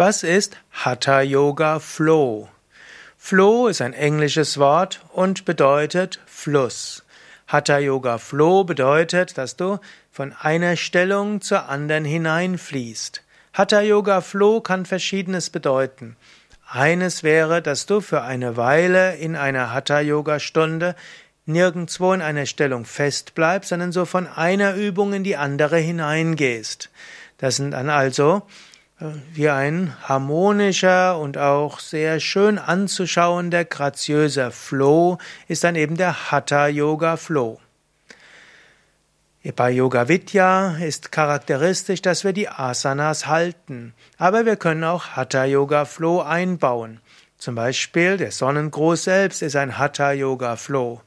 [0.00, 2.48] Was ist Hatha Yoga Flow?
[3.18, 7.04] Flow ist ein englisches Wort und bedeutet Fluss.
[7.46, 9.78] Hatha Yoga Flow bedeutet, dass du
[10.10, 13.20] von einer Stellung zur anderen hineinfließt.
[13.52, 16.16] Hatha Yoga Flow kann verschiedenes bedeuten.
[16.66, 20.96] Eines wäre, dass du für eine Weile in einer Hatha Yoga Stunde
[21.44, 26.88] nirgendwo in einer Stellung fest bleibst, sondern so von einer Übung in die andere hineingehst.
[27.36, 28.46] Das sind dann also
[29.32, 35.18] wie ein harmonischer und auch sehr schön anzuschauender, graziöser Flow
[35.48, 37.58] ist dann eben der Hatha Yoga Flow.
[39.56, 45.46] Bei Yoga Vidya ist charakteristisch, dass wir die Asanas halten, aber wir können auch Hatha
[45.46, 47.00] Yoga Flow einbauen.
[47.38, 51.00] Zum Beispiel der Sonnengruß selbst ist ein Hatha Yoga Flow.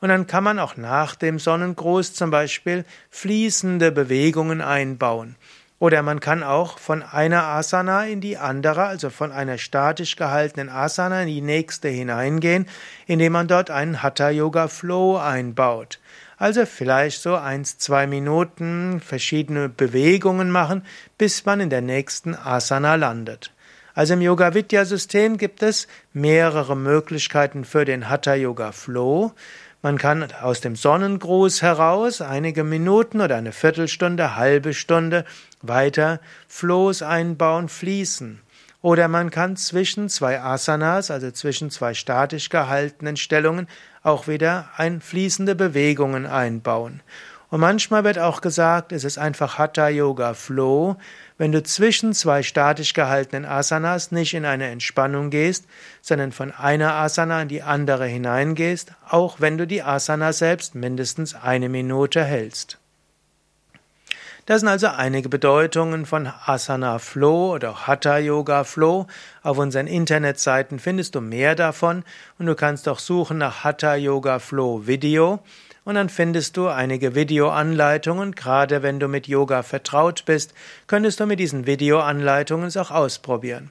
[0.00, 5.34] Und dann kann man auch nach dem Sonnengruß zum Beispiel fließende Bewegungen einbauen.
[5.80, 10.68] Oder man kann auch von einer Asana in die andere, also von einer statisch gehaltenen
[10.68, 12.68] Asana in die nächste hineingehen,
[13.06, 15.98] indem man dort einen Hatha Yoga Flow einbaut.
[16.36, 20.84] Also vielleicht so eins, zwei Minuten verschiedene Bewegungen machen,
[21.16, 23.50] bis man in der nächsten Asana landet.
[23.94, 29.32] Also im Yoga Vidya System gibt es mehrere Möglichkeiten für den Hatha Yoga Flow.
[29.82, 35.24] Man kann aus dem Sonnengruß heraus einige Minuten oder eine Viertelstunde, halbe Stunde
[35.62, 38.40] weiter Flows einbauen, fließen.
[38.82, 43.68] Oder man kann zwischen zwei Asanas, also zwischen zwei statisch gehaltenen Stellungen,
[44.02, 47.00] auch wieder ein fließende Bewegungen einbauen.
[47.50, 50.96] Und manchmal wird auch gesagt, es ist einfach Hatha Yoga Flow,
[51.36, 55.64] wenn du zwischen zwei statisch gehaltenen Asanas nicht in eine Entspannung gehst,
[56.00, 61.34] sondern von einer Asana in die andere hineingehst, auch wenn du die Asana selbst mindestens
[61.34, 62.78] eine Minute hältst.
[64.46, 69.06] Das sind also einige Bedeutungen von Asana Flow oder Hatha Yoga Flow.
[69.42, 72.04] Auf unseren Internetseiten findest du mehr davon
[72.38, 75.40] und du kannst auch suchen nach Hatha Yoga Flow Video
[75.84, 78.32] und dann findest du einige Videoanleitungen.
[78.32, 80.54] Gerade wenn du mit Yoga vertraut bist,
[80.86, 83.70] könntest du mit diesen Videoanleitungen es auch ausprobieren.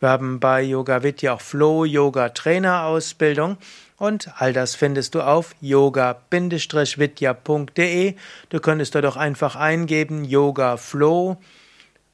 [0.00, 3.58] Wir haben bei Yoga Vidya auch Flow Yoga Trainer Ausbildung
[3.98, 8.14] und all das findest du auf yoga-vidya.de.
[8.48, 11.38] Du könntest dort auch einfach eingeben Yoga Flow,